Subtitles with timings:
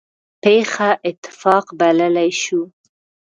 [0.43, 2.61] پېښه اتفاق بللی شو.